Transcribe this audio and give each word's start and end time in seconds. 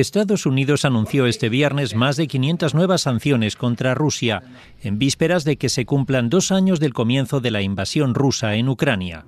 Estados 0.00 0.46
Unidos 0.46 0.86
anunció 0.86 1.26
este 1.26 1.50
viernes 1.50 1.94
más 1.94 2.16
de 2.16 2.26
500 2.26 2.74
nuevas 2.74 3.02
sanciones 3.02 3.56
contra 3.56 3.94
Rusia, 3.94 4.42
en 4.80 4.98
vísperas 4.98 5.44
de 5.44 5.58
que 5.58 5.68
se 5.68 5.84
cumplan 5.84 6.30
dos 6.30 6.50
años 6.50 6.80
del 6.80 6.94
comienzo 6.94 7.42
de 7.42 7.50
la 7.50 7.60
invasión 7.60 8.14
rusa 8.14 8.54
en 8.54 8.70
Ucrania. 8.70 9.26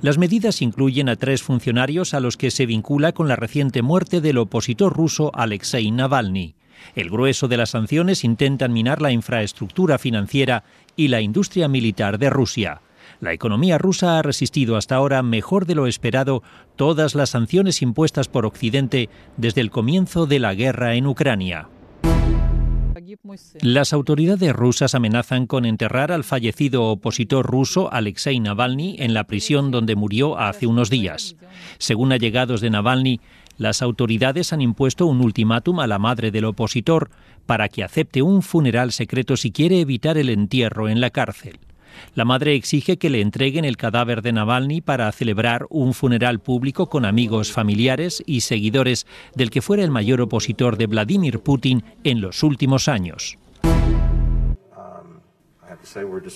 Las 0.00 0.16
medidas 0.16 0.62
incluyen 0.62 1.10
a 1.10 1.16
tres 1.16 1.42
funcionarios 1.42 2.14
a 2.14 2.20
los 2.20 2.38
que 2.38 2.50
se 2.50 2.64
vincula 2.64 3.12
con 3.12 3.28
la 3.28 3.36
reciente 3.36 3.82
muerte 3.82 4.22
del 4.22 4.38
opositor 4.38 4.96
ruso 4.96 5.32
Alexei 5.34 5.90
Navalny. 5.90 6.54
El 6.94 7.10
grueso 7.10 7.46
de 7.46 7.58
las 7.58 7.70
sanciones 7.70 8.24
intentan 8.24 8.72
minar 8.72 9.02
la 9.02 9.12
infraestructura 9.12 9.98
financiera 9.98 10.64
y 10.96 11.08
la 11.08 11.20
industria 11.20 11.68
militar 11.68 12.18
de 12.18 12.30
Rusia. 12.30 12.80
La 13.20 13.32
economía 13.32 13.78
rusa 13.78 14.18
ha 14.18 14.22
resistido 14.22 14.76
hasta 14.76 14.96
ahora 14.96 15.22
mejor 15.22 15.66
de 15.66 15.74
lo 15.74 15.86
esperado 15.86 16.42
todas 16.76 17.14
las 17.14 17.30
sanciones 17.30 17.82
impuestas 17.82 18.28
por 18.28 18.44
Occidente 18.44 19.08
desde 19.36 19.60
el 19.60 19.70
comienzo 19.70 20.26
de 20.26 20.38
la 20.38 20.54
guerra 20.54 20.94
en 20.94 21.06
Ucrania. 21.06 21.68
Las 23.60 23.92
autoridades 23.92 24.52
rusas 24.52 24.94
amenazan 24.94 25.46
con 25.46 25.64
enterrar 25.64 26.12
al 26.12 26.24
fallecido 26.24 26.84
opositor 26.84 27.46
ruso 27.46 27.92
Alexei 27.92 28.40
Navalny 28.40 28.96
en 28.98 29.14
la 29.14 29.24
prisión 29.24 29.70
donde 29.70 29.96
murió 29.96 30.38
hace 30.38 30.66
unos 30.66 30.90
días. 30.90 31.36
Según 31.78 32.12
allegados 32.12 32.60
de 32.60 32.70
Navalny, 32.70 33.20
las 33.58 33.80
autoridades 33.80 34.52
han 34.52 34.60
impuesto 34.60 35.06
un 35.06 35.20
ultimátum 35.20 35.80
a 35.80 35.86
la 35.86 35.98
madre 35.98 36.30
del 36.30 36.44
opositor 36.44 37.10
para 37.46 37.68
que 37.68 37.84
acepte 37.84 38.22
un 38.22 38.42
funeral 38.42 38.92
secreto 38.92 39.36
si 39.36 39.50
quiere 39.50 39.80
evitar 39.80 40.18
el 40.18 40.28
entierro 40.28 40.88
en 40.88 41.00
la 41.00 41.10
cárcel. 41.10 41.58
La 42.14 42.24
madre 42.24 42.54
exige 42.54 42.96
que 42.96 43.10
le 43.10 43.20
entreguen 43.20 43.64
el 43.64 43.76
cadáver 43.76 44.22
de 44.22 44.32
Navalny 44.32 44.80
para 44.80 45.10
celebrar 45.12 45.66
un 45.70 45.94
funeral 45.94 46.40
público 46.40 46.88
con 46.88 47.04
amigos, 47.04 47.52
familiares 47.52 48.22
y 48.26 48.40
seguidores 48.40 49.06
del 49.34 49.50
que 49.50 49.62
fuera 49.62 49.84
el 49.84 49.90
mayor 49.90 50.20
opositor 50.20 50.76
de 50.76 50.86
Vladimir 50.86 51.40
Putin 51.40 51.84
en 52.04 52.20
los 52.20 52.42
últimos 52.42 52.88
años. 52.88 53.38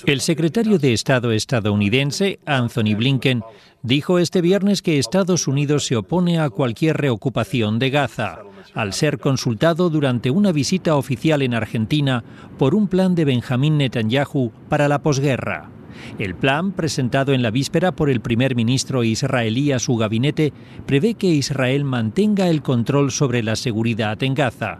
El 0.06 0.20
secretario 0.20 0.78
de 0.78 0.92
Estado 0.92 1.32
estadounidense, 1.32 2.38
Anthony 2.46 2.94
Blinken, 2.96 3.42
dijo 3.82 4.18
este 4.18 4.40
viernes 4.40 4.82
que 4.82 4.98
Estados 4.98 5.48
Unidos 5.48 5.86
se 5.86 5.96
opone 5.96 6.38
a 6.38 6.50
cualquier 6.50 6.96
reocupación 6.98 7.78
de 7.78 7.90
Gaza, 7.90 8.40
al 8.74 8.92
ser 8.92 9.18
consultado 9.18 9.90
durante 9.90 10.30
una 10.30 10.52
visita 10.52 10.96
oficial 10.96 11.42
en 11.42 11.54
Argentina 11.54 12.24
por 12.58 12.74
un 12.74 12.88
plan 12.88 13.14
de 13.14 13.24
Benjamín 13.24 13.78
Netanyahu 13.78 14.52
para 14.68 14.88
la 14.88 15.02
posguerra. 15.02 15.70
El 16.18 16.34
plan, 16.34 16.72
presentado 16.72 17.32
en 17.32 17.42
la 17.42 17.50
víspera 17.50 17.92
por 17.92 18.10
el 18.10 18.20
primer 18.20 18.54
ministro 18.54 19.04
israelí 19.04 19.72
a 19.72 19.78
su 19.78 19.96
gabinete, 19.96 20.52
prevé 20.86 21.14
que 21.14 21.28
Israel 21.28 21.84
mantenga 21.84 22.48
el 22.48 22.62
control 22.62 23.10
sobre 23.10 23.42
la 23.42 23.56
seguridad 23.56 24.22
en 24.22 24.34
Gaza. 24.34 24.78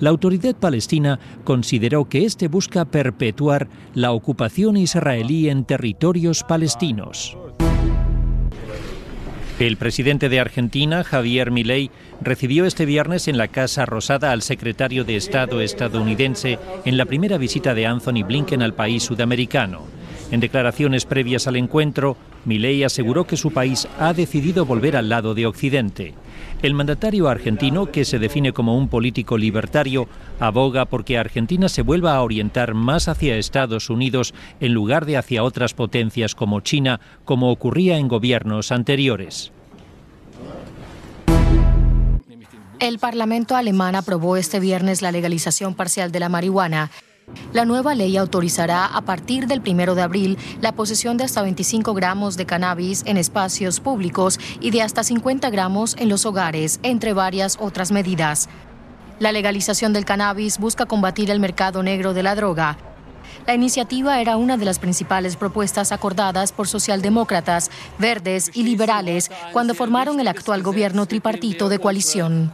La 0.00 0.10
autoridad 0.10 0.56
palestina 0.56 1.18
consideró 1.44 2.08
que 2.08 2.24
este 2.24 2.48
busca 2.48 2.84
perpetuar 2.84 3.68
la 3.94 4.12
ocupación 4.12 4.76
israelí 4.76 5.48
en 5.48 5.64
territorios 5.64 6.42
palestinos. 6.42 7.36
El 9.60 9.76
presidente 9.76 10.28
de 10.28 10.40
Argentina, 10.40 11.04
Javier 11.04 11.52
Milei, 11.52 11.92
recibió 12.20 12.64
este 12.64 12.86
viernes 12.86 13.28
en 13.28 13.38
la 13.38 13.46
Casa 13.46 13.86
Rosada 13.86 14.32
al 14.32 14.42
secretario 14.42 15.04
de 15.04 15.14
Estado 15.14 15.60
estadounidense 15.60 16.58
en 16.84 16.96
la 16.96 17.04
primera 17.04 17.38
visita 17.38 17.72
de 17.72 17.86
Anthony 17.86 18.24
Blinken 18.26 18.62
al 18.62 18.74
país 18.74 19.04
sudamericano. 19.04 19.82
En 20.32 20.40
declaraciones 20.40 21.06
previas 21.06 21.46
al 21.46 21.54
encuentro, 21.54 22.16
Milei 22.44 22.82
aseguró 22.82 23.28
que 23.28 23.36
su 23.36 23.52
país 23.52 23.86
ha 24.00 24.12
decidido 24.12 24.66
volver 24.66 24.96
al 24.96 25.08
lado 25.08 25.34
de 25.34 25.46
Occidente. 25.46 26.14
El 26.62 26.74
mandatario 26.74 27.28
argentino, 27.28 27.90
que 27.92 28.04
se 28.04 28.18
define 28.18 28.52
como 28.52 28.76
un 28.76 28.88
político 28.88 29.36
libertario, 29.36 30.08
aboga 30.40 30.86
porque 30.86 31.18
Argentina 31.18 31.68
se 31.68 31.82
vuelva 31.82 32.14
a 32.14 32.22
orientar 32.22 32.74
más 32.74 33.08
hacia 33.08 33.36
Estados 33.36 33.90
Unidos 33.90 34.34
en 34.60 34.72
lugar 34.72 35.04
de 35.04 35.16
hacia 35.16 35.44
otras 35.44 35.74
potencias 35.74 36.34
como 36.34 36.60
China, 36.60 37.00
como 37.24 37.50
ocurría 37.50 37.98
en 37.98 38.08
gobiernos 38.08 38.72
anteriores. 38.72 39.52
El 42.80 42.98
Parlamento 42.98 43.56
alemán 43.56 43.94
aprobó 43.94 44.36
este 44.36 44.60
viernes 44.60 45.00
la 45.00 45.12
legalización 45.12 45.74
parcial 45.74 46.12
de 46.12 46.20
la 46.20 46.28
marihuana. 46.28 46.90
La 47.52 47.64
nueva 47.64 47.94
ley 47.94 48.16
autorizará 48.16 48.84
a 48.86 49.02
partir 49.02 49.46
del 49.46 49.60
primero 49.60 49.94
de 49.94 50.02
abril 50.02 50.38
la 50.60 50.72
posesión 50.72 51.16
de 51.16 51.24
hasta 51.24 51.42
25 51.42 51.94
gramos 51.94 52.36
de 52.36 52.46
cannabis 52.46 53.02
en 53.06 53.16
espacios 53.16 53.80
públicos 53.80 54.38
y 54.60 54.70
de 54.70 54.82
hasta 54.82 55.04
50 55.04 55.50
gramos 55.50 55.96
en 55.98 56.08
los 56.08 56.26
hogares, 56.26 56.80
entre 56.82 57.12
varias 57.12 57.56
otras 57.60 57.92
medidas. 57.92 58.48
La 59.20 59.30
legalización 59.30 59.92
del 59.92 60.04
cannabis 60.04 60.58
busca 60.58 60.86
combatir 60.86 61.30
el 61.30 61.38
mercado 61.38 61.82
negro 61.82 62.14
de 62.14 62.22
la 62.24 62.34
droga. 62.34 62.76
La 63.46 63.54
iniciativa 63.54 64.20
era 64.20 64.36
una 64.36 64.56
de 64.56 64.64
las 64.64 64.78
principales 64.78 65.36
propuestas 65.36 65.92
acordadas 65.92 66.52
por 66.52 66.66
socialdemócratas, 66.66 67.70
verdes 67.98 68.50
y 68.54 68.64
liberales 68.64 69.30
cuando 69.52 69.74
formaron 69.74 70.18
el 70.20 70.28
actual 70.28 70.62
gobierno 70.62 71.06
tripartito 71.06 71.68
de 71.68 71.78
coalición. 71.78 72.52